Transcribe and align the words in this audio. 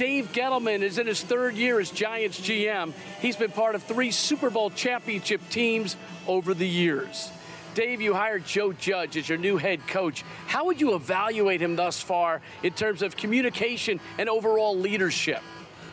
Dave 0.00 0.32
Gettleman 0.32 0.80
is 0.80 0.96
in 0.96 1.06
his 1.06 1.22
third 1.22 1.56
year 1.56 1.78
as 1.78 1.90
Giants 1.90 2.40
GM. 2.40 2.94
He's 3.20 3.36
been 3.36 3.50
part 3.50 3.74
of 3.74 3.82
three 3.82 4.10
Super 4.10 4.48
Bowl 4.48 4.70
championship 4.70 5.42
teams 5.50 5.94
over 6.26 6.54
the 6.54 6.66
years. 6.66 7.30
Dave, 7.74 8.00
you 8.00 8.14
hired 8.14 8.46
Joe 8.46 8.72
Judge 8.72 9.18
as 9.18 9.28
your 9.28 9.36
new 9.36 9.58
head 9.58 9.86
coach. 9.86 10.24
How 10.46 10.64
would 10.64 10.80
you 10.80 10.94
evaluate 10.94 11.60
him 11.60 11.76
thus 11.76 12.00
far 12.00 12.40
in 12.62 12.72
terms 12.72 13.02
of 13.02 13.14
communication 13.14 14.00
and 14.16 14.30
overall 14.30 14.74
leadership? 14.74 15.42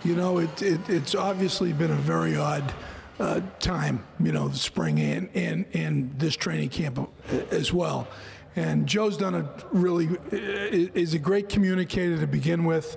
You 0.06 0.16
know, 0.16 0.38
it, 0.38 0.62
it, 0.62 0.80
it's 0.90 1.14
obviously 1.14 1.74
been 1.74 1.92
a 1.92 1.96
very 1.96 2.38
odd 2.38 2.74
uh, 3.20 3.42
time, 3.60 4.06
you 4.22 4.32
know, 4.32 4.48
the 4.48 4.58
spring 4.58 5.02
and, 5.02 5.30
and, 5.34 5.66
and 5.74 6.18
this 6.18 6.38
training 6.38 6.70
camp 6.70 6.98
uh, 6.98 7.36
as 7.52 7.74
well. 7.74 8.08
And 8.56 8.88
Joe's 8.88 9.18
done 9.18 9.36
a 9.36 9.54
really, 9.74 10.08
uh, 10.08 10.18
is 10.32 11.14
a 11.14 11.20
great 11.20 11.50
communicator 11.50 12.18
to 12.18 12.26
begin 12.26 12.64
with, 12.64 12.96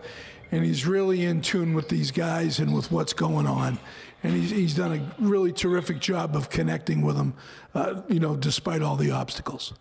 and 0.53 0.65
he's 0.65 0.87
really 0.87 1.25
in 1.25 1.41
tune 1.41 1.75
with 1.75 1.89
these 1.89 2.11
guys 2.11 2.59
and 2.59 2.75
with 2.75 2.91
what's 2.91 3.13
going 3.13 3.47
on. 3.47 3.79
And 4.23 4.35
he's, 4.35 4.51
he's 4.51 4.75
done 4.75 4.93
a 4.93 5.23
really 5.25 5.53
terrific 5.53 6.01
job 6.01 6.37
of 6.37 6.51
connecting 6.51 7.03
with 7.03 7.17
them, 7.17 7.35
uh, 7.75 8.03
you 8.09 8.21
know, 8.21 8.37
despite 8.37 8.83
all 8.83 8.97
the 8.97 9.11
obstacles. 9.11 9.73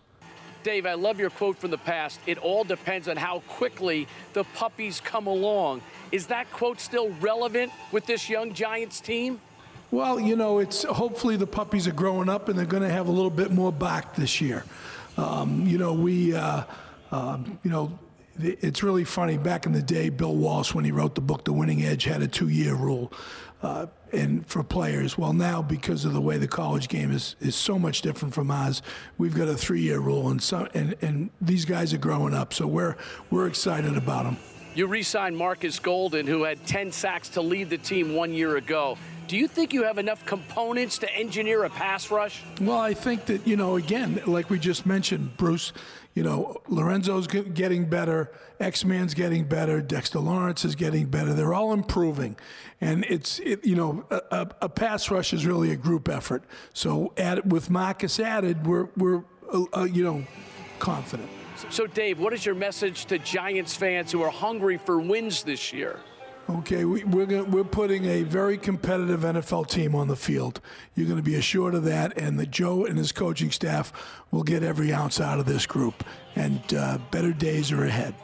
Dave, 0.62 0.84
I 0.84 0.94
love 0.94 1.18
your 1.18 1.30
quote 1.30 1.56
from 1.58 1.70
the 1.70 1.78
past. 1.78 2.20
It 2.26 2.38
all 2.38 2.64
depends 2.64 3.08
on 3.08 3.16
how 3.16 3.40
quickly 3.48 4.06
the 4.34 4.44
puppies 4.44 5.00
come 5.00 5.26
along. 5.26 5.80
Is 6.12 6.26
that 6.26 6.50
quote 6.52 6.80
still 6.80 7.10
relevant 7.20 7.72
with 7.92 8.06
this 8.06 8.28
young 8.28 8.52
Giants 8.52 9.00
team? 9.00 9.40
Well, 9.90 10.20
you 10.20 10.36
know, 10.36 10.58
it's 10.58 10.84
hopefully 10.84 11.36
the 11.36 11.46
puppies 11.46 11.88
are 11.88 11.92
growing 11.92 12.28
up 12.28 12.48
and 12.48 12.58
they're 12.58 12.66
going 12.66 12.82
to 12.82 12.90
have 12.90 13.08
a 13.08 13.10
little 13.10 13.30
bit 13.30 13.50
more 13.50 13.72
back 13.72 14.14
this 14.14 14.40
year. 14.40 14.64
Um, 15.16 15.66
you 15.66 15.78
know, 15.78 15.94
we, 15.94 16.34
uh, 16.34 16.64
um, 17.10 17.58
you 17.64 17.70
know, 17.70 17.98
it's 18.38 18.82
really 18.82 19.04
funny. 19.04 19.38
Back 19.38 19.66
in 19.66 19.72
the 19.72 19.82
day, 19.82 20.08
Bill 20.08 20.34
Walsh, 20.34 20.74
when 20.74 20.84
he 20.84 20.92
wrote 20.92 21.14
the 21.14 21.20
book 21.20 21.44
The 21.44 21.52
Winning 21.52 21.84
Edge, 21.84 22.04
had 22.04 22.22
a 22.22 22.28
two-year 22.28 22.74
rule, 22.74 23.12
uh, 23.62 23.86
and 24.12 24.46
for 24.46 24.62
players. 24.62 25.18
Well, 25.18 25.32
now 25.32 25.62
because 25.62 26.04
of 26.04 26.12
the 26.12 26.20
way 26.20 26.38
the 26.38 26.48
college 26.48 26.88
game 26.88 27.12
is 27.12 27.36
is 27.40 27.54
so 27.54 27.78
much 27.78 28.02
different 28.02 28.34
from 28.34 28.50
ours, 28.50 28.82
we've 29.18 29.34
got 29.34 29.48
a 29.48 29.56
three-year 29.56 30.00
rule, 30.00 30.28
and 30.28 30.42
so 30.42 30.68
and 30.74 30.94
and 31.02 31.30
these 31.40 31.64
guys 31.64 31.92
are 31.92 31.98
growing 31.98 32.34
up, 32.34 32.54
so 32.54 32.66
we're 32.66 32.96
we're 33.30 33.46
excited 33.46 33.96
about 33.96 34.24
them. 34.24 34.36
You 34.72 34.86
re-signed 34.86 35.36
Marcus 35.36 35.80
Golden, 35.80 36.28
who 36.28 36.44
had 36.44 36.64
10 36.64 36.92
sacks 36.92 37.28
to 37.30 37.40
lead 37.40 37.70
the 37.70 37.78
team 37.78 38.14
one 38.14 38.32
year 38.32 38.56
ago. 38.56 38.96
Do 39.30 39.36
you 39.36 39.46
think 39.46 39.72
you 39.72 39.84
have 39.84 39.98
enough 39.98 40.26
components 40.26 40.98
to 40.98 41.14
engineer 41.14 41.62
a 41.62 41.70
pass 41.70 42.10
rush? 42.10 42.42
Well, 42.60 42.80
I 42.80 42.94
think 42.94 43.26
that, 43.26 43.46
you 43.46 43.56
know, 43.56 43.76
again, 43.76 44.20
like 44.26 44.50
we 44.50 44.58
just 44.58 44.86
mentioned, 44.86 45.36
Bruce, 45.36 45.72
you 46.14 46.24
know, 46.24 46.60
Lorenzo's 46.66 47.28
getting 47.28 47.88
better, 47.88 48.32
X 48.58 48.84
Man's 48.84 49.14
getting 49.14 49.44
better, 49.44 49.80
Dexter 49.80 50.18
Lawrence 50.18 50.64
is 50.64 50.74
getting 50.74 51.06
better. 51.06 51.32
They're 51.32 51.54
all 51.54 51.72
improving. 51.72 52.34
And 52.80 53.04
it's, 53.04 53.38
it, 53.38 53.64
you 53.64 53.76
know, 53.76 54.04
a, 54.10 54.48
a, 54.62 54.68
pass 54.68 55.12
rush 55.12 55.32
is 55.32 55.46
really 55.46 55.70
a 55.70 55.76
group 55.76 56.08
effort. 56.08 56.42
So 56.74 57.12
add, 57.16 57.52
with 57.52 57.70
Marcus 57.70 58.18
added, 58.18 58.66
we're, 58.66 58.88
we're 58.96 59.22
uh, 59.52 59.62
uh, 59.72 59.84
you 59.84 60.02
know, 60.02 60.24
confident. 60.80 61.30
So, 61.68 61.86
Dave, 61.86 62.18
what 62.18 62.32
is 62.32 62.44
your 62.44 62.56
message 62.56 63.04
to 63.04 63.18
Giants 63.20 63.76
fans 63.76 64.10
who 64.10 64.22
are 64.22 64.30
hungry 64.30 64.76
for 64.76 64.98
wins 64.98 65.44
this 65.44 65.72
year? 65.72 66.00
Okay, 66.48 66.84
we, 66.84 67.02
are 67.02 67.26
gonna, 67.26 67.44
we're 67.44 67.62
putting 67.62 68.06
a 68.06 68.22
very 68.24 68.58
competitive 68.58 69.20
NFL 69.20 69.68
team 69.68 69.94
on 69.94 70.08
the 70.08 70.16
field. 70.16 70.60
You're 70.94 71.06
going 71.06 71.18
to 71.18 71.22
be 71.22 71.36
assured 71.36 71.74
of 71.74 71.84
that, 71.84 72.16
and 72.18 72.38
that 72.40 72.50
Joe 72.50 72.84
and 72.86 72.98
his 72.98 73.12
coaching 73.12 73.52
staff 73.52 73.92
will 74.32 74.42
get 74.42 74.62
every 74.62 74.92
ounce 74.92 75.20
out 75.20 75.38
of 75.38 75.46
this 75.46 75.64
group, 75.64 76.02
and 76.34 76.60
uh, 76.74 76.98
better 77.12 77.32
days 77.32 77.70
are 77.70 77.84
ahead. 77.84 78.14